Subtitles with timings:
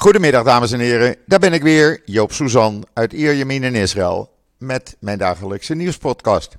[0.00, 4.96] Goedemiddag dames en heren, daar ben ik weer, Joop Suzan uit Ierjemien in Israël met
[5.00, 6.56] mijn dagelijkse nieuwspodcast.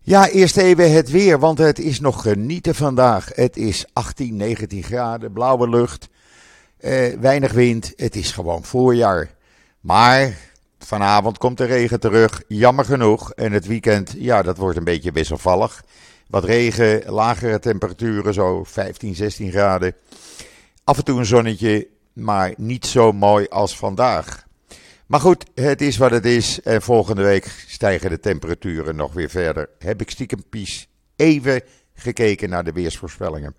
[0.00, 3.30] Ja, eerst even het weer, want het is nog genieten vandaag.
[3.34, 6.08] Het is 18, 19 graden, blauwe lucht,
[6.78, 9.30] eh, weinig wind, het is gewoon voorjaar.
[9.80, 10.36] Maar
[10.78, 13.32] vanavond komt de regen terug, jammer genoeg.
[13.32, 15.84] En het weekend, ja, dat wordt een beetje wisselvallig.
[16.28, 19.94] Wat regen, lagere temperaturen, zo 15, 16 graden.
[20.84, 24.46] Af en toe een zonnetje, maar niet zo mooi als vandaag.
[25.06, 26.60] Maar goed, het is wat het is.
[26.62, 29.68] En volgende week stijgen de temperaturen nog weer verder.
[29.78, 31.62] Heb ik stiekem pies even
[31.94, 33.54] gekeken naar de weersvoorspellingen.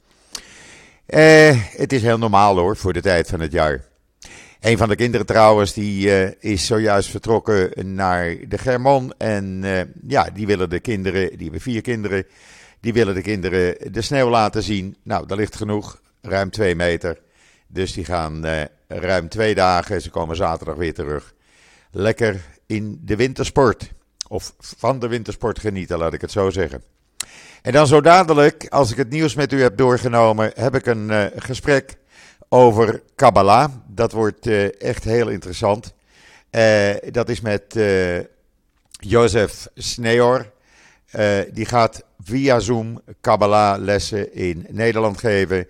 [1.06, 3.86] Eh, het is heel normaal hoor, voor de tijd van het jaar.
[4.60, 9.14] Een van de kinderen trouwens, die uh, is zojuist vertrokken naar de Germon.
[9.18, 12.26] En uh, ja, die willen de kinderen, die hebben vier kinderen,
[12.80, 14.98] die willen de kinderen de sneeuw laten zien.
[15.04, 17.18] Nou, daar ligt genoeg, ruim twee meter.
[17.74, 21.34] Dus die gaan uh, ruim twee dagen, ze komen zaterdag weer terug.
[21.92, 23.92] Lekker in de wintersport.
[24.28, 26.84] Of van de wintersport genieten, laat ik het zo zeggen.
[27.62, 31.10] En dan zo dadelijk, als ik het nieuws met u heb doorgenomen, heb ik een
[31.10, 31.98] uh, gesprek
[32.50, 33.72] over Kabbalah.
[33.88, 35.94] Dat wordt uh, echt heel interessant.
[37.12, 37.80] Dat is met
[39.00, 40.52] Jozef Sneor.
[41.54, 45.68] die gaat via Zoom Kabbalah lessen in Nederland geven.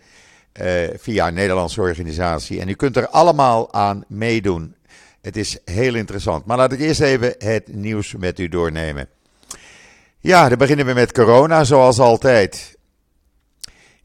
[0.98, 2.60] Via een Nederlandse organisatie.
[2.60, 4.76] En u kunt er allemaal aan meedoen.
[5.22, 6.46] Het is heel interessant.
[6.46, 9.08] Maar laat ik eerst even het nieuws met u doornemen.
[10.20, 12.78] Ja, dan beginnen we met corona, zoals altijd.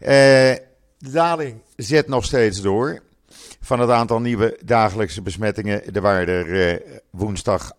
[0.00, 3.02] Uh, de daling zet nog steeds door.
[3.60, 6.76] Van het aantal nieuwe dagelijkse besmettingen, er waren er uh,
[7.10, 7.78] woensdag 58.422.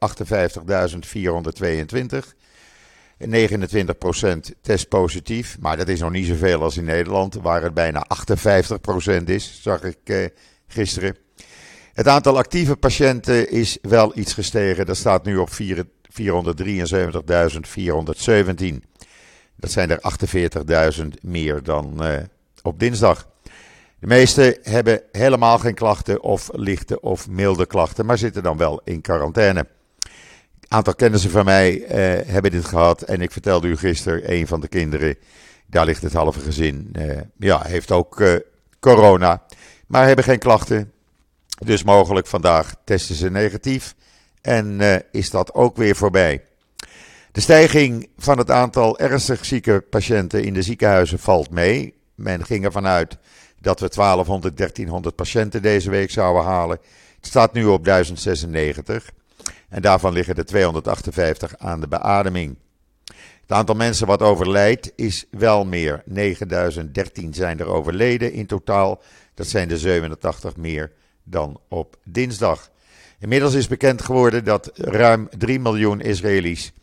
[3.19, 3.25] 29%
[4.61, 8.07] test positief, maar dat is nog niet zoveel als in Nederland, waar het bijna
[9.21, 10.25] 58% is, zag ik uh,
[10.67, 11.15] gisteren.
[11.93, 14.85] Het aantal actieve patiënten is wel iets gestegen.
[14.85, 15.55] Dat staat nu op 473.417.
[19.55, 19.99] Dat zijn er
[20.99, 22.17] 48.000 meer dan uh,
[22.61, 23.27] op dinsdag.
[23.99, 28.81] De meeste hebben helemaal geen klachten of lichte of milde klachten, maar zitten dan wel
[28.83, 29.65] in quarantaine.
[30.71, 31.87] Aantal kennissen van mij uh,
[32.31, 35.15] hebben dit gehad en ik vertelde u gisteren, een van de kinderen,
[35.65, 38.39] daar ligt het halve gezin, uh, ja, heeft ook
[38.79, 39.43] corona,
[39.87, 40.91] maar hebben geen klachten.
[41.65, 43.95] Dus mogelijk vandaag testen ze negatief
[44.41, 44.81] en
[45.11, 46.43] is dat ook weer voorbij.
[47.31, 51.93] De stijging van het aantal ernstig zieke patiënten in de ziekenhuizen valt mee.
[52.15, 53.17] Men ging ervan uit
[53.61, 56.77] dat we 1200, 1300 patiënten deze week zouden halen.
[57.15, 59.11] Het staat nu op 1096
[59.69, 62.57] en daarvan liggen er 258 aan de beademing.
[63.41, 66.01] Het aantal mensen wat overlijdt is wel meer.
[66.05, 69.01] 9013 zijn er overleden in totaal.
[69.33, 70.91] Dat zijn er 87 meer
[71.23, 72.69] dan op dinsdag.
[73.19, 76.73] Inmiddels is bekend geworden dat ruim 3 miljoen Israëli's,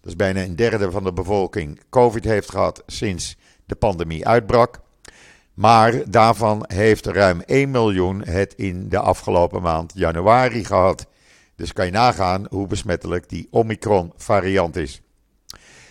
[0.00, 4.80] dat is bijna een derde van de bevolking, COVID heeft gehad sinds de pandemie uitbrak.
[5.54, 11.06] Maar daarvan heeft ruim 1 miljoen het in de afgelopen maand januari gehad.
[11.56, 15.00] Dus kan je nagaan hoe besmettelijk die Omicron-variant is.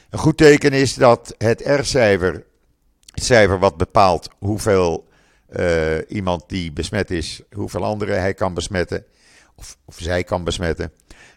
[0.10, 2.46] Een goed teken is dat het R-cijfer,
[3.12, 5.08] het cijfer wat bepaalt hoeveel
[5.50, 9.06] uh, iemand die besmet is, hoeveel anderen hij kan besmetten,
[9.56, 10.92] of, zij kan besmetten.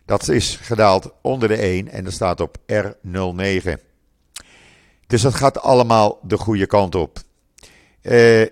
[0.04, 3.72] Dat is gedaald onder de 1 en dat staat op R09.
[5.06, 7.18] Dus dat gaat allemaal de goede kant op.
[8.02, 8.46] Uh,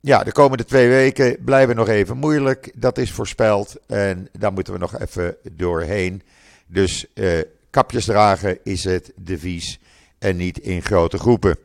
[0.00, 2.72] ja, de komende twee weken blijven nog even moeilijk.
[2.74, 6.22] Dat is voorspeld en daar moeten we nog even doorheen.
[6.66, 9.80] Dus uh, kapjes dragen is het devies
[10.18, 11.58] en niet in grote groepen.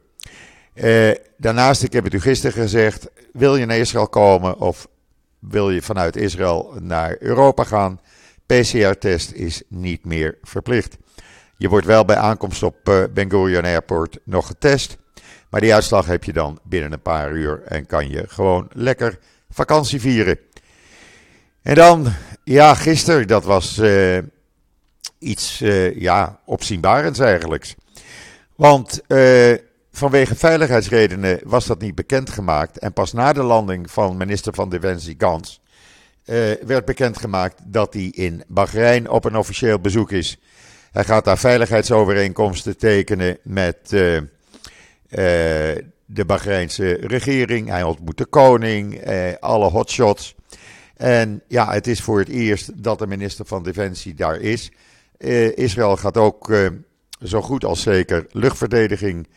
[0.73, 4.87] Uh, daarnaast, ik heb het u gisteren gezegd, wil je naar Israël komen of
[5.39, 7.99] wil je vanuit Israël naar Europa gaan?
[8.45, 10.97] PCR-test is niet meer verplicht.
[11.57, 14.97] Je wordt wel bij aankomst op uh, Ben Gurion Airport nog getest.
[15.53, 19.19] Maar die uitslag heb je dan binnen een paar uur en kan je gewoon lekker
[19.49, 20.37] vakantie vieren.
[21.61, 22.07] En dan,
[22.43, 24.17] ja, gisteren, dat was uh,
[25.19, 27.75] iets, uh, ja, opzienbarends eigenlijk.
[28.55, 29.01] Want
[29.91, 32.79] Vanwege veiligheidsredenen was dat niet bekendgemaakt.
[32.79, 35.61] En pas na de landing van minister van Defensie Gans
[36.65, 40.37] werd bekendgemaakt dat hij in Bahrein op een officieel bezoek is.
[40.91, 43.95] Hij gaat daar veiligheidsovereenkomsten tekenen met
[46.05, 47.67] de Bahreinse regering.
[47.67, 49.01] Hij ontmoet de koning,
[49.39, 50.35] alle hotshots.
[50.97, 54.71] En ja, het is voor het eerst dat de minister van Defensie daar is.
[55.55, 56.51] Israël gaat ook
[57.23, 59.27] zo goed als zeker luchtverdediging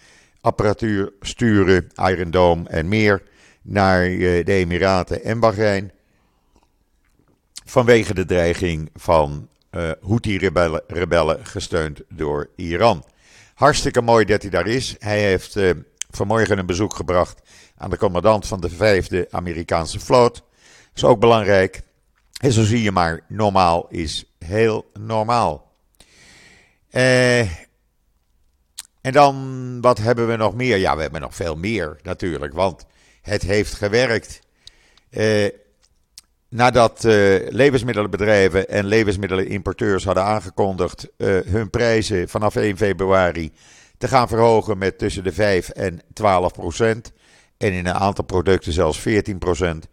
[0.47, 3.23] apparatuur sturen, Iron Dome en meer
[3.63, 5.91] naar eh, de Emiraten en Bahrein.
[7.65, 13.05] vanwege de dreiging van uh, Houthi-rebellen rebellen gesteund door Iran.
[13.57, 14.97] Hartstikke mooi dat hij daar is.
[14.99, 15.71] Hij heeft uh,
[16.11, 17.41] vanmorgen een bezoek gebracht
[17.77, 20.43] aan de commandant van de vijfde Amerikaanse vloot.
[20.95, 21.83] Is ook belangrijk.
[22.41, 25.73] En zo zie je maar, normaal is heel normaal.
[26.91, 27.41] Eh,
[29.01, 30.77] en dan, wat hebben we nog meer?
[30.77, 32.87] Ja, we hebben nog veel meer natuurlijk, want
[33.23, 34.41] het heeft gewerkt.
[35.11, 35.49] Eh,
[36.49, 37.13] nadat uh,
[37.49, 43.53] levensmiddelenbedrijven en levensmiddelenimporteurs hadden aangekondigd uh, hun prijzen vanaf 1 februari
[43.99, 47.13] te gaan verhogen met tussen de 5 en 12 procent.
[47.57, 49.89] En in een aantal producten zelfs 14 procent.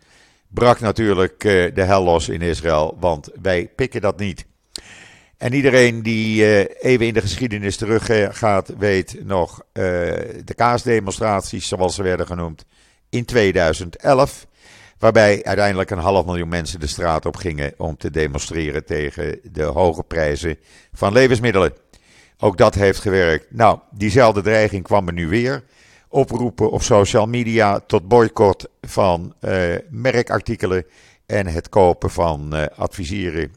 [0.48, 4.46] Brak natuurlijk uh, de hel los in Israël, want wij pikken dat niet.
[5.38, 6.46] En iedereen die
[6.80, 12.66] even in de geschiedenis teruggaat, weet nog de kaasdemonstraties, zoals ze werden genoemd,
[13.10, 14.48] in 2011.
[14.98, 19.64] Waarbij uiteindelijk een half miljoen mensen de straat op gingen om te demonstreren tegen de
[19.64, 20.58] hoge prijzen
[20.94, 21.74] van levensmiddelen.
[22.38, 23.46] Ook dat heeft gewerkt.
[23.50, 25.64] Nou, diezelfde dreiging kwam er nu weer.
[26.08, 30.86] Oproepen op social media tot boycott van uh, merkartikelen
[31.26, 33.52] en het kopen van uh, adviseren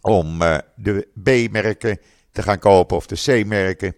[0.00, 1.98] om uh, de B-merken
[2.32, 3.94] te gaan kopen of de C-merken.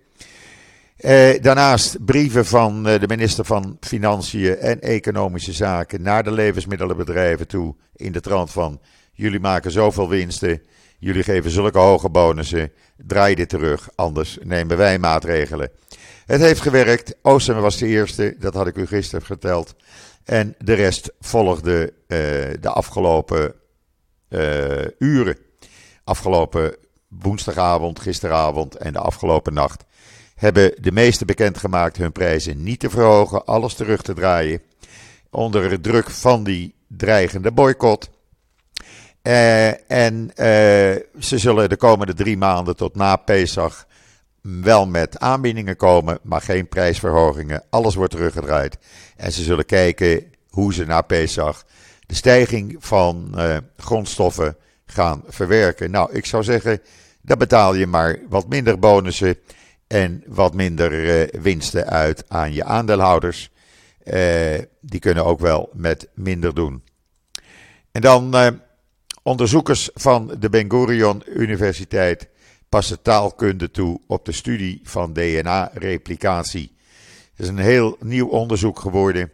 [0.97, 7.47] Eh, daarnaast brieven van eh, de minister van Financiën en Economische Zaken naar de levensmiddelenbedrijven
[7.47, 7.75] toe.
[7.97, 8.81] In de trant van:
[9.13, 10.63] jullie maken zoveel winsten,
[10.99, 15.71] jullie geven zulke hoge bonussen, draai dit terug, anders nemen wij maatregelen.
[16.27, 17.17] Het heeft gewerkt.
[17.23, 19.75] Oosten was de eerste, dat had ik u gisteren verteld.
[20.25, 22.19] En de rest volgde uh,
[22.61, 23.55] de afgelopen
[24.29, 25.37] uh, uren.
[26.05, 26.77] Afgelopen
[27.09, 29.85] woensdagavond, gisteravond en de afgelopen nacht
[30.45, 34.63] hebben de meeste bekendgemaakt hun prijzen niet te verhogen, alles terug te draaien.
[35.31, 38.11] Onder de druk van die dreigende boycott.
[39.23, 40.37] Uh, en uh,
[41.19, 43.87] ze zullen de komende drie maanden tot na Pesach
[44.43, 47.63] wel met aanbiedingen komen, maar geen prijsverhogingen.
[47.71, 48.79] Alles wordt teruggedraaid.
[49.17, 51.65] En ze zullen kijken hoe ze na Pesach
[52.07, 54.57] de stijging van uh, grondstoffen
[54.87, 55.91] gaan verwerken.
[55.91, 56.81] Nou, ik zou zeggen,
[57.23, 59.39] dan betaal je maar wat minder bonussen
[59.95, 63.51] en wat minder uh, winsten uit aan je aandeelhouders.
[64.05, 66.83] Uh, die kunnen ook wel met minder doen.
[67.93, 68.49] En dan uh,
[69.23, 72.29] onderzoekers van de Ben Gurion Universiteit
[72.69, 76.77] passen taalkunde toe op de studie van DNA-replicatie.
[77.31, 79.33] Het is een heel nieuw onderzoek geworden.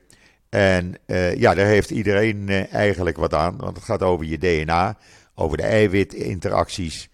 [0.48, 0.96] En
[1.36, 4.98] ja, daar heeft iedereen eigenlijk wat aan, want het gaat over je DNA,
[5.34, 7.08] over de eiwitinteracties,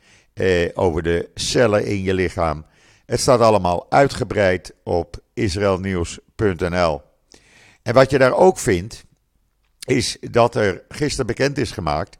[0.74, 2.64] over de cellen in je lichaam.
[3.06, 7.02] Het staat allemaal uitgebreid op israelnieuws.nl.
[7.82, 9.04] En wat je daar ook vindt,
[9.84, 12.18] is dat er gisteren bekend is gemaakt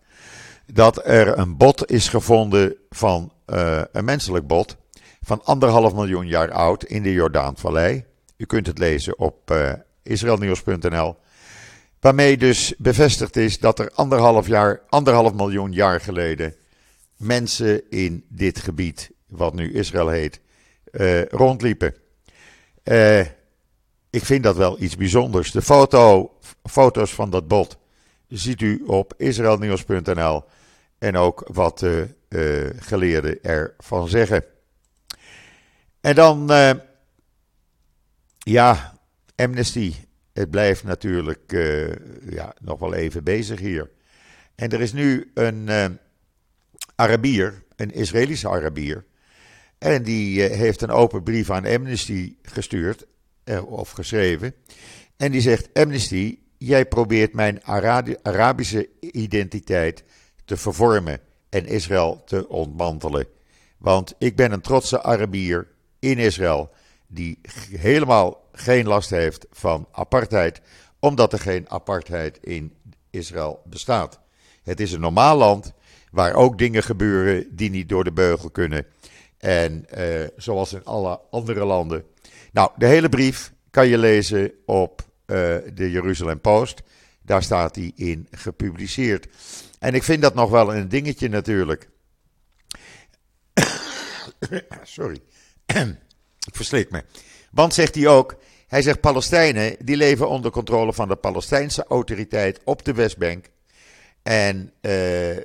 [0.73, 4.77] dat er een bot is gevonden van uh, een menselijk bot
[5.21, 8.05] van anderhalf miljoen jaar oud in de Jordaanvallei.
[8.37, 9.73] U kunt het lezen op uh,
[10.03, 11.17] israelnieuws.nl.
[12.01, 16.55] Waarmee dus bevestigd is dat er anderhalf, jaar, anderhalf miljoen jaar geleden
[17.17, 20.41] mensen in dit gebied, wat nu Israël heet,
[20.97, 21.95] uh, rondliepen.
[22.85, 23.21] Uh,
[24.11, 25.51] ik vind dat wel iets bijzonders.
[25.51, 26.33] De foto,
[26.63, 27.79] foto's van dat bot
[28.29, 30.45] ziet u op israelnieuws.nl
[30.99, 34.45] en ook wat de uh, geleerden ervan zeggen.
[36.01, 36.51] En dan,
[38.39, 38.99] ja,
[39.37, 39.95] Amnesty.
[40.33, 41.53] Het blijft natuurlijk
[42.29, 43.91] ja, nog wel even bezig hier.
[44.55, 45.69] En er is nu een
[46.95, 49.05] Arabier, een Israëlische Arabier,
[49.79, 53.07] en die eh, heeft een open brief aan Amnesty gestuurd,
[53.45, 54.55] eh, of geschreven.
[55.17, 57.65] En die zegt: Amnesty, jij probeert mijn
[58.23, 60.05] Arabische identiteit
[60.45, 63.27] te vervormen en Israël te ontmantelen.
[63.79, 65.69] Want ik ben een trotse Arabier
[65.99, 66.71] in Israël
[67.07, 67.39] die
[67.71, 70.61] helemaal geen last heeft van apartheid,
[70.99, 72.75] omdat er geen apartheid in
[73.11, 74.21] Israël bestaat.
[74.63, 75.73] Het is een normaal land
[76.11, 78.87] waar ook dingen gebeuren die niet door de beugel kunnen.
[79.39, 82.05] En uh, zoals in alle andere landen.
[82.53, 85.37] Nou, de hele brief kan je lezen op uh,
[85.75, 86.83] de Jeruzalem Post.
[87.23, 89.27] Daar staat die in gepubliceerd.
[89.79, 91.89] En ik vind dat nog wel een dingetje natuurlijk.
[94.83, 95.21] Sorry.
[96.47, 97.05] ik verslik me.
[97.51, 98.37] Want zegt hij ook.
[98.67, 103.51] Hij zegt Palestijnen die leven onder controle van de Palestijnse autoriteit op de Westbank.
[104.23, 105.37] En, uh,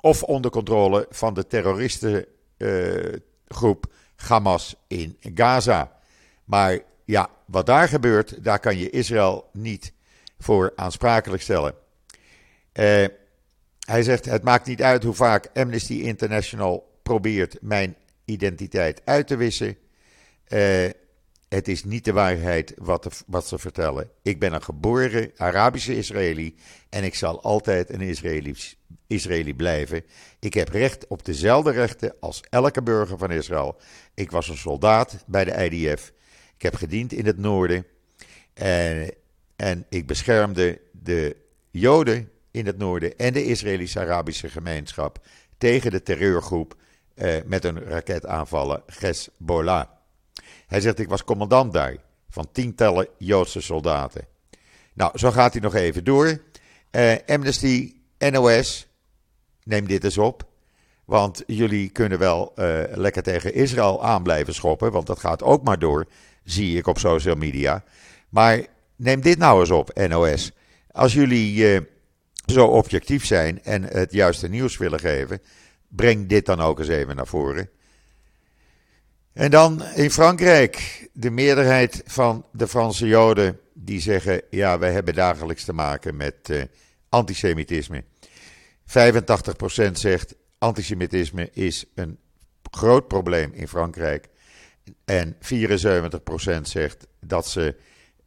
[0.00, 2.26] of onder controle van de terroristen
[3.48, 5.92] groep Hamas in Gaza.
[6.44, 9.92] Maar ja, wat daar gebeurt, daar kan je Israël niet
[10.38, 11.74] voor aansprakelijk stellen.
[12.72, 13.04] Uh,
[13.86, 19.36] hij zegt: Het maakt niet uit hoe vaak Amnesty International probeert mijn identiteit uit te
[19.36, 19.76] wissen.
[20.48, 20.90] Uh,
[21.54, 24.10] het is niet de waarheid wat, wat, ze vertellen.
[24.22, 26.54] Ik ben een geboren Arabische Israëli
[26.88, 28.00] en ik zal altijd een
[29.06, 30.02] Israëli, blijven.
[30.40, 33.76] Ik heb recht op dezelfde rechten als elke burger van Israël.
[34.14, 36.12] Ik was een soldaat bij de IDF.
[36.56, 37.86] Ik heb gediend in het noorden.
[38.54, 39.10] En,
[39.56, 41.36] en ik beschermde de
[41.70, 45.26] Joden in het noorden en de Israëlische-Arabische gemeenschap
[45.58, 46.76] tegen de terreurgroep
[47.14, 49.93] eh, met een raketaanvallen Hezbollah.
[50.66, 51.96] Hij zegt, ik was commandant daar
[52.30, 54.26] van tientallen Joodse soldaten.
[54.94, 56.40] Nou, zo gaat hij nog even door.
[56.90, 58.86] Uh, Amnesty, NOS,
[59.62, 60.44] neem dit eens op.
[61.04, 65.64] Want jullie kunnen wel uh, lekker tegen Israël aan blijven schoppen, want dat gaat ook
[65.64, 66.06] maar door,
[66.44, 67.84] zie ik op social media.
[68.28, 68.66] Maar
[68.96, 70.52] neem dit nou eens op, NOS.
[70.90, 71.80] Als jullie uh,
[72.46, 75.42] zo objectief zijn en het juiste nieuws willen geven,
[75.88, 77.68] breng dit dan ook eens even naar voren.
[79.34, 85.14] En dan in Frankrijk, de meerderheid van de Franse Joden die zeggen: ja, wij hebben
[85.14, 86.62] dagelijks te maken met uh,
[87.08, 88.04] antisemitisme.
[88.86, 92.18] 85% zegt antisemitisme is een
[92.70, 94.28] groot probleem in Frankrijk.
[95.04, 95.36] En 74%
[96.62, 97.76] zegt dat ze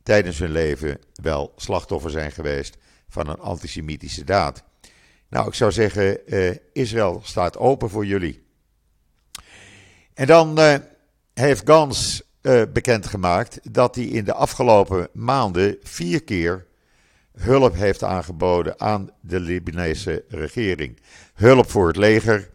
[0.04, 2.78] tijdens hun leven wel slachtoffer zijn geweest
[3.10, 4.64] van een antisemitische daad.
[5.30, 8.46] Nou, ik zou zeggen, uh, Israël staat open voor jullie.
[10.14, 10.76] En dan uh,
[11.40, 16.66] heeft Gans uh, bekendgemaakt dat hij in de afgelopen maanden vier keer
[17.38, 21.00] hulp heeft aangeboden aan de Libanese regering.
[21.34, 22.50] Hulp voor het leger,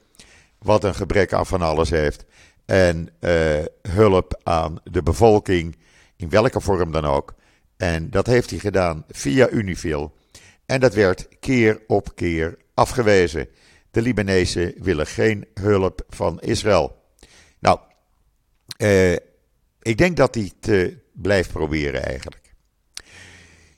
[0.59, 2.25] wat een gebrek aan van alles heeft.
[2.65, 3.59] En uh,
[3.89, 5.77] hulp aan de bevolking,
[6.17, 7.35] in welke vorm dan ook.
[7.77, 10.15] En dat heeft hij gedaan via Unifil.
[10.67, 13.49] En dat werd keer op keer afgewezen.
[13.91, 16.97] De Libanezen willen geen hulp van Israël.
[17.59, 17.79] Nou,
[18.83, 19.13] uh,
[19.83, 22.43] ik denk dat hij het blijft proberen eigenlijk.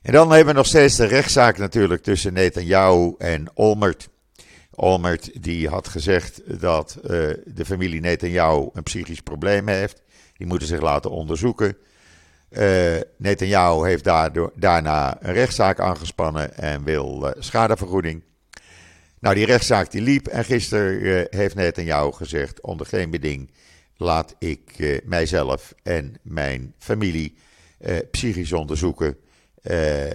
[0.03, 4.09] En dan hebben we nog steeds de rechtszaak natuurlijk tussen Netanyahu en Olmert.
[4.71, 7.11] Olmert die had gezegd dat uh,
[7.45, 10.03] de familie Netanyahu een psychisch probleem heeft.
[10.37, 11.77] Die moeten zich laten onderzoeken.
[12.51, 18.23] Uh, Netanyahu heeft daardoor, daarna een rechtszaak aangespannen en wil schadevergoeding.
[19.21, 23.51] Nou, die rechtszaak die liep en gisteren uh, heeft Netanyahu gezegd onder geen beding
[23.97, 27.35] laat ik uh, mijzelf en mijn familie
[27.81, 29.17] uh, psychisch onderzoeken.
[29.63, 30.13] Uh,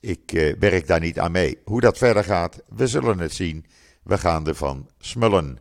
[0.00, 1.58] ik werk daar niet aan mee.
[1.64, 3.66] Hoe dat verder gaat, we zullen het zien.
[4.02, 5.58] We gaan ervan smullen.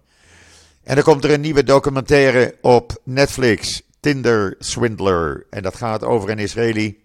[0.84, 5.46] En dan komt er een nieuwe documentaire op Netflix, Tinder Swindler.
[5.50, 7.04] En dat gaat over een Israëli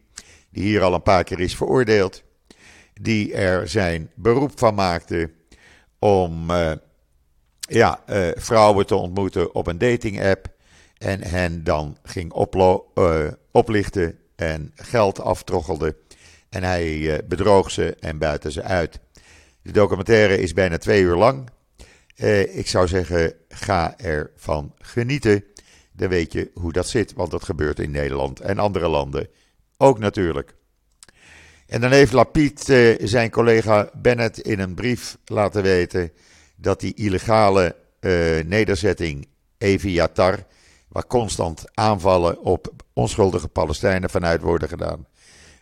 [0.50, 2.22] die hier al een paar keer is veroordeeld.
[3.00, 5.30] Die er zijn beroep van maakte
[5.98, 6.50] om
[7.66, 10.48] ja, uh, vrouwen te ontmoeten op een dating app.
[10.98, 12.32] En hen dan ging
[12.94, 15.96] uh, oplichten en geld aftroggelde.
[16.48, 18.98] En hij uh, bedroog ze en buiten ze uit.
[19.62, 21.50] De documentaire is bijna twee uur lang.
[22.52, 25.44] ik zou zeggen, ga ervan genieten.
[25.92, 29.28] Dan weet je hoe dat zit, want dat gebeurt in Nederland en andere landen
[29.76, 30.54] ook natuurlijk.
[31.66, 32.60] En dan heeft Lapid
[32.98, 36.12] zijn collega Bennett in een brief laten weten
[36.56, 40.46] dat die illegale uh, nederzetting Eviatar,
[40.88, 45.06] waar constant aanvallen op onschuldige Palestijnen vanuit worden gedaan,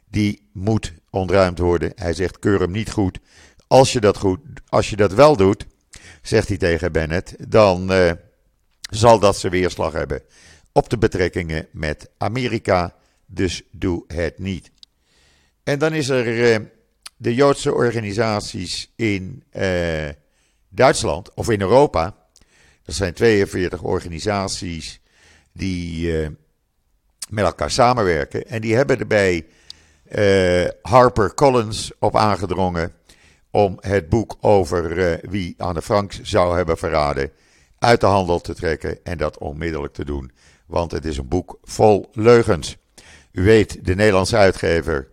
[0.08, 1.92] die moet ontruimd worden.
[1.94, 3.18] Hij zegt: keur hem niet goed.
[3.66, 5.66] Als je dat, goed, als je dat wel doet,
[6.22, 8.12] zegt hij tegen Bennett, dan uh,
[8.90, 10.22] zal dat zijn weerslag hebben
[10.72, 12.94] op de betrekkingen met Amerika.
[13.26, 14.70] Dus doe het niet.
[15.62, 16.66] En dan is er uh,
[17.16, 19.42] de Joodse organisaties in
[20.74, 22.14] Duitsland of in Europa.
[22.84, 25.00] Dat zijn 42 organisaties
[25.52, 26.28] die uh,
[27.28, 28.46] met elkaar samenwerken.
[28.46, 29.46] En die hebben erbij
[30.12, 32.92] uh, Harper Collins op aangedrongen
[33.50, 37.30] om het boek over uh, wie Anne Frank zou hebben verraden
[37.78, 40.32] uit de handel te trekken en dat onmiddellijk te doen.
[40.66, 42.76] Want het is een boek vol leugens.
[43.32, 45.08] U weet, de Nederlandse uitgever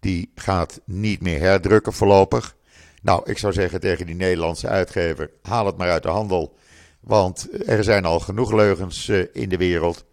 [0.00, 2.56] die gaat niet meer herdrukken voorlopig.
[3.00, 6.58] Nou, ik zou zeggen tegen die Nederlandse uitgever: haal het maar uit de handel.
[7.00, 10.04] Want er zijn al genoeg leugens uh, in de wereld.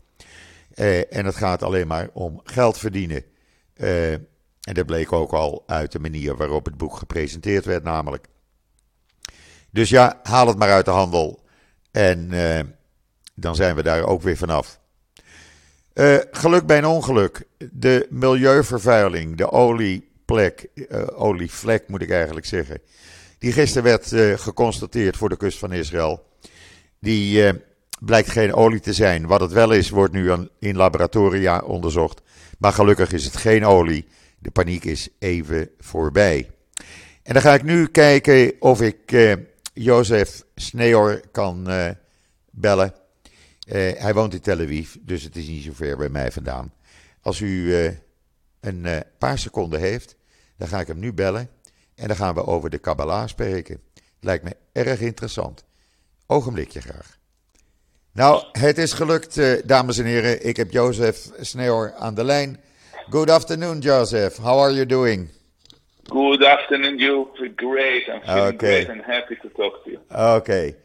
[0.75, 3.23] Uh, en het gaat alleen maar om geld verdienen.
[3.75, 8.27] Uh, en dat bleek ook al uit de manier waarop het boek gepresenteerd werd, namelijk.
[9.71, 11.45] Dus ja, haal het maar uit de handel.
[11.91, 12.29] En
[13.33, 14.79] dan zijn we daar ook weer vanaf.
[16.31, 17.47] geluk bij een ongeluk.
[17.71, 22.81] De milieuvervuiling, de olie plek, uh, moet ik eigenlijk zeggen,
[23.37, 26.25] die gisteren werd geconstateerd voor de kust van Israël.
[26.99, 27.53] Die
[27.99, 29.25] blijkt geen olie te zijn.
[29.25, 32.21] Wat het wel is, wordt nu in laboratoria onderzocht.
[32.57, 34.07] Maar gelukkig is het geen olie.
[34.39, 36.49] De paniek is even voorbij.
[37.23, 39.33] En dan ga ik nu kijken of ik uh,
[39.73, 41.67] Jozef Sneor kan
[42.51, 42.93] bellen.
[43.67, 46.73] Hij woont in Tel Aviv, dus het is niet zo ver bij mij vandaan.
[47.21, 47.73] Als u
[48.59, 50.16] een paar seconden heeft,
[50.57, 51.49] dan ga ik hem nu bellen.
[51.95, 53.81] En dan gaan we over de Kabbalah spreken.
[54.19, 55.65] Lijkt me erg interessant.
[56.27, 57.17] Ogenblikje graag.
[58.13, 60.45] Nou, het is gelukt, dames en heren.
[60.45, 62.59] Ik heb Jozef Sneor aan de lijn.
[63.09, 64.37] Good afternoon, Joseph.
[64.37, 65.29] How are you doing?
[66.03, 67.27] Good afternoon, you.
[67.55, 68.07] Great.
[68.07, 68.83] I'm feeling okay.
[68.83, 69.99] great and happy to talk to you.
[70.35, 70.75] Okay.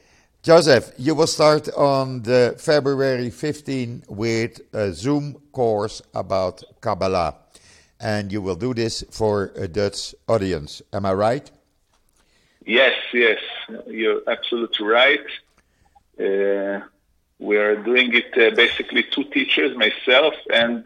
[0.43, 7.42] Joseph, you will start on the February 15 with a Zoom course about Kabbalah.
[8.03, 10.83] And you will do this for a Dutch audience.
[10.93, 11.49] Am I right?
[12.67, 13.39] Yes, yes.
[13.87, 15.27] You're absolutely right.
[16.19, 16.81] Uh,
[17.39, 20.85] we are doing it uh, basically two teachers, myself and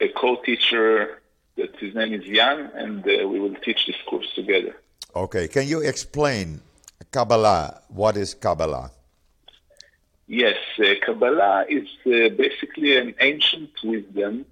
[0.00, 1.20] a co-teacher
[1.56, 4.74] that his name is Jan, and uh, we will teach this course together.
[5.14, 6.60] Okay, can you explain
[7.10, 7.82] Kabbalah?
[7.88, 8.90] What is Kabbalah?
[10.26, 14.44] Yes, uh, Kabbalah is uh, basically an ancient wisdom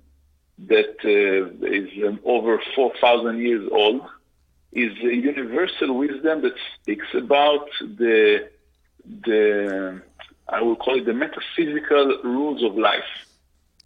[0.58, 4.02] that uh, is um, over 4,000 years old.
[4.72, 8.50] Is a universal wisdom that speaks about the
[9.25, 10.02] the
[10.48, 13.10] I will call it the metaphysical rules of life.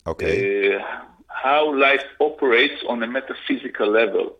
[0.06, 0.74] Okay.
[0.74, 0.82] Uh,
[1.28, 4.36] how life operates on a metaphysical level.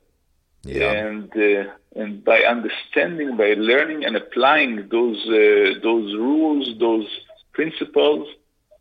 [0.64, 0.90] Yeah.
[0.90, 7.08] And uh, and by understanding, by learning and applying those uh, those rules, those
[7.52, 8.28] principles,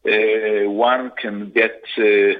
[0.05, 2.39] uh, one can get uh,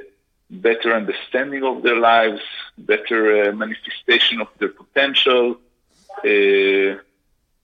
[0.49, 2.41] better understanding of their lives,
[2.77, 5.57] better uh, manifestation of their potential,
[6.25, 6.99] uh,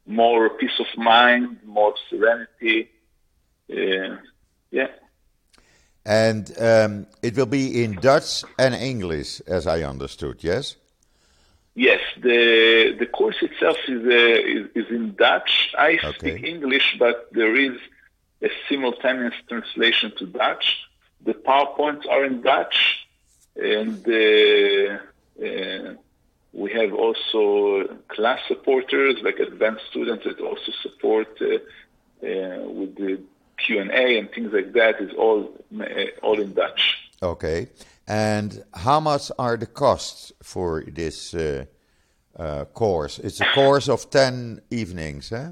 [0.05, 2.89] more peace of mind, more serenity.
[3.67, 4.87] yeah.
[6.05, 10.43] And um, it will be in Dutch and English, as I understood.
[10.43, 10.75] Yes.
[11.73, 15.73] Yes, the the course itself is uh, is, is, in Dutch.
[15.77, 16.11] I okay.
[16.13, 17.77] speak English, but there is
[18.41, 20.87] a simultaneous translation to Dutch.
[21.25, 23.07] The PowerPoints are in Dutch,
[23.55, 24.97] and uh,
[25.43, 25.93] uh,
[26.53, 31.57] we have also class supporters, like advanced students, that also support uh,
[32.21, 33.19] with the
[33.57, 35.39] Q and A and things like that is all
[36.21, 37.09] all in Dutch.
[37.23, 37.69] Okay,
[38.07, 41.65] and how much are the costs for this uh,
[42.37, 43.19] uh, course?
[43.19, 45.49] It's a course of ten evenings, eh?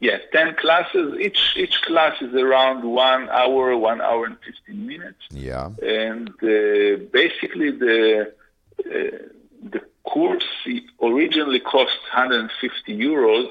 [0.00, 1.18] Yes, ten classes.
[1.18, 5.22] Each each class is around one hour, one hour and fifteen minutes.
[5.30, 8.32] Yeah, and uh, basically the
[8.80, 9.18] uh,
[9.72, 10.44] the course
[11.02, 13.48] originally cost 150 euros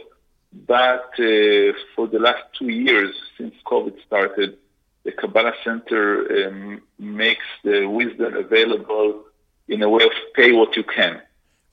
[0.67, 4.57] but uh, for the last two years, since COVID started,
[5.03, 9.25] the Kabbalah Center um, makes the wisdom available
[9.67, 11.21] in a way of pay what you can.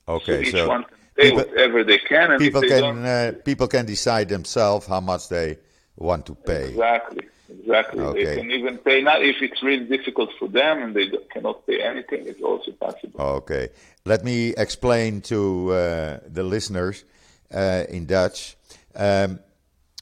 [0.07, 0.83] Okay, so each so
[1.15, 5.57] people, whatever they can, and people can uh, people can decide themselves how much they
[5.95, 6.69] want to pay.
[6.69, 8.03] Exactly, exactly.
[8.03, 8.25] Okay.
[8.25, 11.81] They can even pay not if it's really difficult for them and they cannot pay
[11.81, 12.27] anything.
[12.27, 13.21] It's also possible.
[13.21, 13.69] Okay,
[14.05, 17.03] let me explain to uh, the listeners
[17.53, 18.55] uh, in Dutch.
[18.95, 19.39] Um,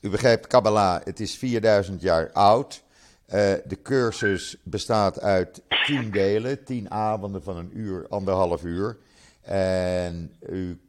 [0.02, 2.84] u begrijpt, Kabbalah, het is 4000 jaar oud.
[3.28, 8.97] Uh, de cursus bestaat uit tien delen, tien avonden van een uur, anderhalf uur.
[9.41, 10.80] En u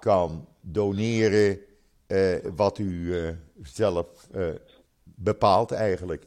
[0.00, 1.58] kan doneren
[2.06, 3.28] uh, wat u uh,
[3.62, 4.06] zelf
[5.04, 6.26] bepaalt eigenlijk.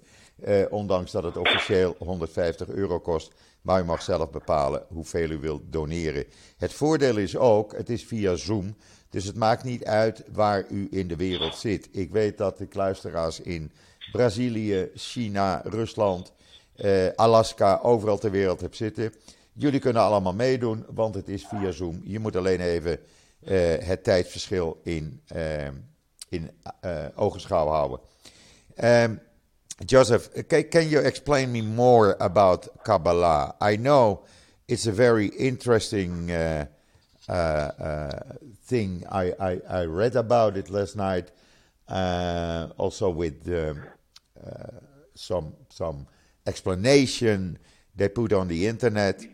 [0.70, 3.32] ondanks dat het officieel 150 euro kost.
[3.62, 6.26] Maar u mag zelf bepalen hoeveel u wilt doneren.
[6.58, 8.76] Het voordeel is ook, het is via Zoom.
[9.10, 11.90] Dus het maakt niet uit waar u in de wereld zit.
[11.92, 13.72] Ik weet dat ik luisteraars in
[14.12, 16.34] Brazilië, China, Rusland,
[16.76, 19.14] eh, Alaska, overal ter wereld heb zitten.
[19.54, 22.02] Jullie kunnen allemaal meedoen, want het is via Zoom.
[22.04, 23.06] Je moet alleen even eh,
[23.46, 25.68] het tijdsverschil in, uh,
[26.30, 26.52] in
[27.16, 28.00] ogenschouw houden.
[28.84, 29.20] Um,
[29.86, 33.56] Joseph, can you explain me more about Kabbalah?
[33.62, 34.26] I know
[34.68, 36.28] it's a very interesting
[38.68, 39.04] thing.
[39.12, 41.32] I, I, I, read about it last night,
[42.78, 43.46] also with
[45.16, 46.08] some some
[46.46, 47.58] explanation
[47.96, 49.26] they put on the internet.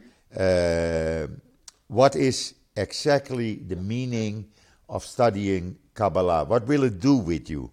[1.87, 4.47] what is exactly the meaning
[4.87, 6.45] of studying Kabbalah?
[6.45, 7.71] What will it do with you?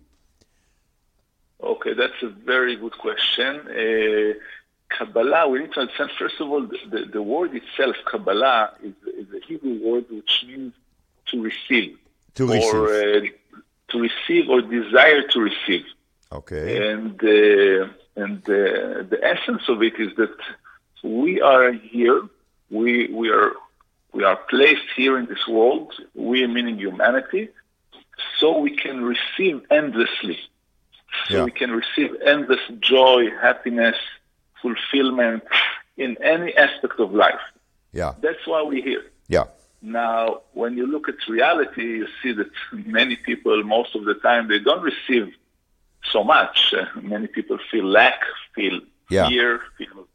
[1.62, 3.60] Okay, that's a very good question.
[3.68, 4.34] Uh,
[4.88, 8.94] Kabbalah, we need to understand, first of all, the, the, the word itself, Kabbalah, is,
[9.20, 10.74] is, a Hebrew word which means
[11.30, 11.98] to receive.
[12.34, 12.74] To receive.
[12.74, 13.20] or uh,
[13.88, 15.84] to receive or desire to receive.
[16.32, 16.90] Okay.
[16.90, 20.36] And uh, and uh, the essence of it is that
[21.02, 22.22] we are here.
[22.70, 23.52] We we are
[24.16, 25.92] we are placed here in this world.
[26.14, 27.50] We meaning humanity,
[28.38, 30.38] so we can receive endlessly.
[31.28, 31.44] So Yeah.
[31.44, 33.98] we can receive endless joy, happiness,
[34.62, 35.44] fulfillment
[36.04, 37.44] in any aspect of life.
[37.92, 38.12] Yeah.
[38.24, 39.04] That's why we're here.
[39.28, 39.46] Yeah.
[39.82, 44.48] Now, when you look at reality, you see that many people, most of the time,
[44.48, 45.26] they don't receive
[46.12, 46.56] so much.
[46.72, 48.20] Uh, many people feel lack,
[48.54, 49.28] feel Yeah.
[49.28, 50.05] fear, feel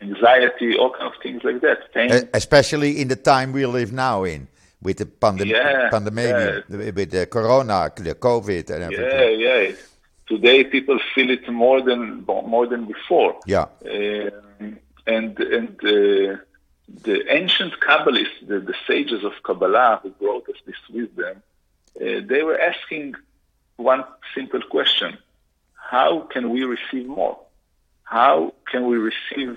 [0.00, 1.92] anxiety, all kinds of things like that.
[1.92, 2.28] Pain.
[2.34, 4.48] Especially in the time we live now in,
[4.82, 9.40] with the pandem- Yeah, pandemic, with the corona, the COVID, and yeah, everything.
[9.40, 9.72] yeah.
[10.28, 13.36] Today, people feel it more than more than before.
[13.46, 13.66] Yeah.
[13.86, 16.36] Um, and and uh,
[17.06, 21.42] the ancient Kabbalists, the, the sages of Kabbalah who brought us this wisdom,
[22.00, 23.14] uh, they were asking
[23.76, 25.16] one simple question:
[25.74, 27.38] How can we receive more?
[28.04, 29.56] How can we receive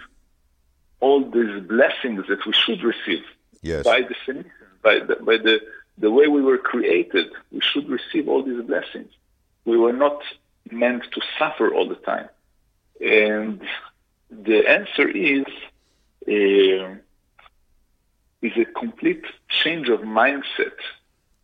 [1.02, 3.24] all these blessings that we should receive?
[3.62, 3.84] Yes.
[3.84, 5.60] By definition, by the, by the
[5.98, 9.12] the way we were created, we should receive all these blessings.
[9.66, 10.22] We were not
[10.72, 12.30] meant to suffer all the time.
[13.00, 13.62] And
[14.30, 15.46] the answer is
[16.28, 16.96] uh,
[18.42, 20.78] is a complete change of mindset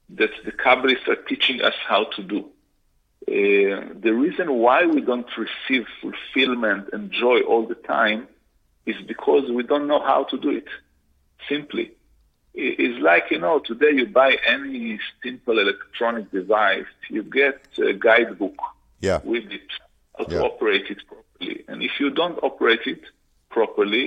[0.10, 2.40] that the Kabbalists are teaching us how to do.
[3.28, 8.28] Uh, the reason why we don't receive fulfillment and joy all the time
[8.88, 10.68] is because we don't know how to do it.
[11.48, 11.92] Simply,
[12.54, 18.58] it's like you know today you buy any simple electronic device, you get a guidebook
[19.00, 19.20] Yeah.
[19.24, 19.70] with it,
[20.18, 20.42] how to Yeah.
[20.50, 21.64] operate it properly.
[21.68, 23.02] And if you don't operate it
[23.50, 24.06] properly,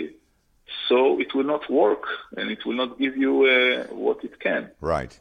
[0.88, 2.04] so it will not work
[2.36, 4.70] and it will not give you uh, what it can.
[4.80, 5.14] Right.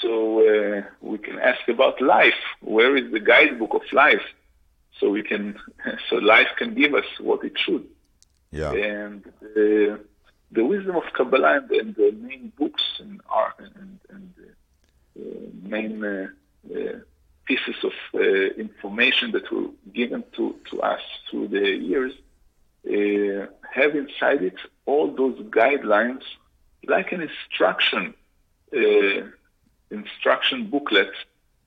[0.00, 0.10] So
[0.46, 2.40] uh, we can ask about life.
[2.60, 4.26] Where is the guidebook of life?
[4.98, 5.56] So we can,
[6.10, 7.84] so life can give us what it should.
[8.50, 8.72] Yeah.
[8.72, 9.98] And uh,
[10.52, 15.68] the wisdom of Kabbalah and, and the main books and art and, and uh, uh,
[15.68, 16.28] main uh,
[16.74, 16.98] uh,
[17.44, 22.12] pieces of uh, information that were given to, to us through the years
[22.86, 26.22] uh, have inside it all those guidelines,
[26.86, 28.14] like an instruction
[28.74, 29.22] uh,
[29.90, 31.12] instruction booklet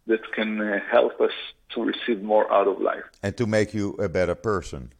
[0.08, 1.32] that can uh, help us
[1.70, 3.04] to receive more out of life.
[3.24, 4.94] And to make you a better person,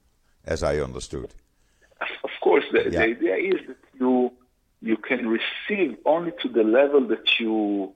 [0.46, 1.34] as I understood.
[2.72, 2.90] The, Yeah.
[2.90, 4.32] the idea is that you
[4.82, 7.94] you can receive only to the level that you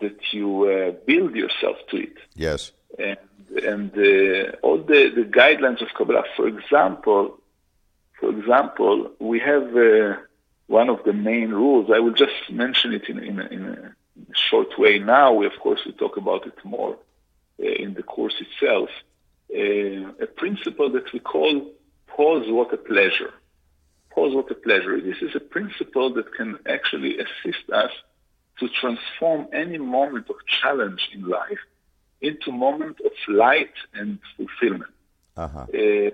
[0.00, 2.16] that you uh, build yourself to it.
[2.34, 2.72] Yes.
[2.98, 3.18] and
[3.72, 6.24] and uh, all the, the guidelines of Kabbalah.
[6.36, 7.22] For example,
[8.20, 8.94] for example,
[9.30, 10.16] we have uh,
[10.66, 11.86] one of the main rules.
[11.96, 13.94] I will just mention it in in a, in a
[14.48, 15.32] short way now.
[15.32, 16.94] We of course we talk about it more
[17.62, 18.90] uh, in the course itself.
[19.62, 21.52] Uh, a principle that we call
[22.16, 23.32] pause what a pleasure.
[24.34, 25.00] What a pleasure.
[25.00, 27.90] This is a principle that can actually assist us
[28.60, 31.58] to transform any moment of challenge in life
[32.20, 34.92] into moment of light and fulfillment.
[35.36, 35.66] Uh-huh.
[35.72, 36.10] Uh,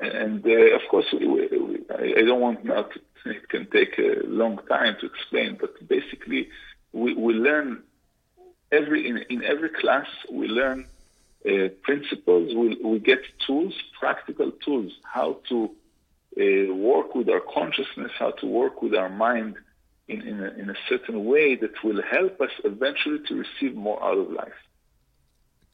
[0.00, 4.26] and uh, of course, we, we, I don't want now to, it can take a
[4.26, 6.48] long time to explain, but basically,
[6.92, 7.82] we, we learn
[8.70, 10.86] every in, in every class we learn
[11.46, 12.54] uh, principles.
[12.54, 15.70] We, we get tools, practical tools, how to
[16.40, 19.56] uh, work with our consciousness, how to work with our mind
[20.08, 24.02] in, in, a, in a certain way that will help us eventually to receive more
[24.02, 24.52] out of life.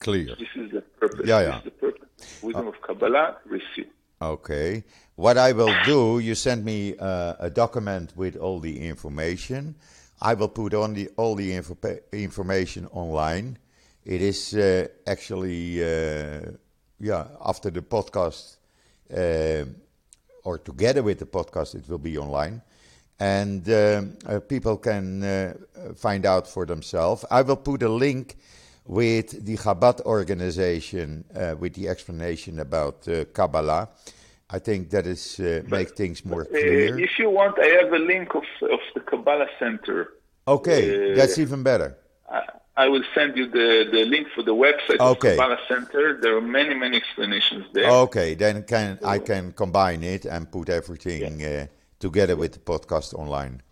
[0.01, 0.37] Clear.
[0.39, 1.27] This is the purpose.
[1.27, 1.59] Yeah, This yeah.
[1.59, 2.09] is the purpose.
[2.43, 3.89] Wisdom of Kabbalah, receive.
[4.21, 4.85] Okay.
[5.17, 9.75] What I will do, you send me uh, a document with all the information.
[10.21, 13.59] I will put on the all the info- information online.
[14.05, 16.53] It is uh, actually, uh,
[17.01, 18.57] yeah, after the podcast,
[19.13, 19.65] uh,
[20.49, 22.57] or together with the podcast, it will be online.
[23.21, 25.53] And um, uh, people can uh,
[26.05, 27.21] find out for themselves.
[27.39, 28.37] I will put a link
[28.87, 33.89] with the Chabad organization uh, with the explanation about uh, Kabbalah.
[34.57, 35.45] I think that is uh,
[35.77, 36.99] make things more Uh, clear.
[37.09, 39.99] if you want, I have a link of, of the Kabbalah Center.
[40.47, 40.83] Okay,
[41.13, 41.91] uh, that's even better.
[42.77, 45.33] I, will send you the, the link for the website Okay.
[45.33, 46.19] of Kabbalah Center.
[46.21, 47.91] There are many, many explanations there.
[47.91, 51.67] Okay, then can I can combine it and put everything uh,
[51.99, 53.63] together with the podcast online.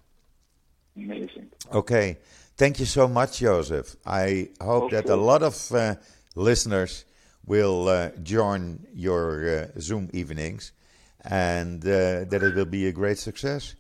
[0.97, 1.51] Amazing.
[1.73, 2.19] Okay,
[2.57, 3.97] thank you so much, Joseph.
[4.07, 5.97] I hope that a lot of uh,
[6.35, 7.05] listeners
[7.47, 10.73] will uh, join your uh, Zoom evenings,
[11.21, 13.75] and uh, that it will be a great success.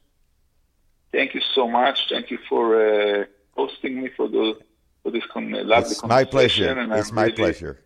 [1.12, 2.08] Thank you so much.
[2.10, 3.24] Thank you for uh,
[3.56, 4.56] hosting me for the
[5.02, 6.80] voor this lovely It's my pleasure.
[6.80, 7.76] And It's I'm my really pleasure.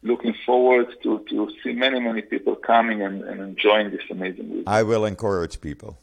[0.00, 4.68] looking forward to, to see many, many people coming and, and enjoying this amazing week.
[4.68, 5.96] I will encourage people.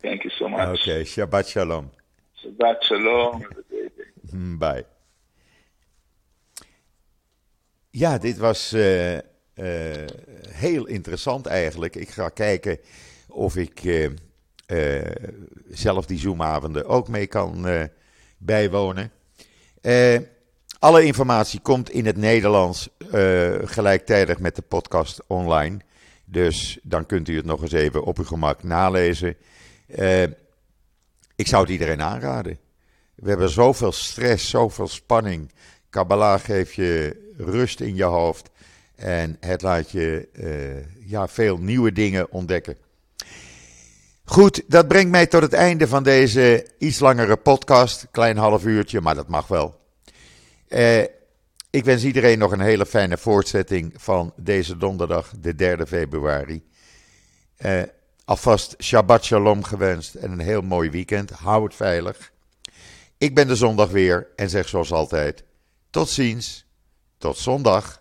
[0.00, 0.68] Thank you so much.
[0.80, 1.90] Okay, Shabbat Shalom.
[2.40, 3.44] Shabbat Shalom.
[4.30, 4.84] Hmm, Bye.
[7.90, 9.16] Ja, dit was eh,
[9.54, 10.06] eh,
[10.50, 11.96] heel interessant eigenlijk.
[11.96, 12.78] Ik ga kijken
[13.28, 14.08] of ik eh,
[14.68, 15.00] eh,
[15.70, 17.82] zelf die Zoomavonden ook mee kan eh,
[18.38, 19.10] bijwonen.
[19.80, 20.18] Eh,
[20.78, 22.88] alle informatie komt in het Nederlands
[23.64, 25.78] gelijktijdig met de podcast online.
[26.24, 29.36] Dus dan kunt u het nog eens even op uw gemak nalezen.
[31.36, 32.58] Ik zou het iedereen aanraden.
[33.14, 35.52] We hebben zoveel stress, zoveel spanning.
[35.90, 38.50] Kabbalah geeft je rust in je hoofd.
[38.94, 40.28] En het laat je
[41.04, 42.76] ja, veel nieuwe dingen ontdekken.
[44.28, 48.06] Goed, dat brengt mij tot het einde van deze iets langere podcast.
[48.10, 49.80] Klein half uurtje, maar dat mag wel.
[50.68, 51.02] Eh,
[51.70, 56.62] ik wens iedereen nog een hele fijne voortzetting van deze donderdag, de 3 februari.
[57.56, 57.82] Eh,
[58.24, 61.30] alvast Shabbat Shalom gewenst en een heel mooi weekend.
[61.30, 62.32] Hou het veilig.
[63.18, 65.44] Ik ben de zondag weer en zeg zoals altijd:
[65.90, 66.66] tot ziens,
[67.18, 68.00] tot zondag.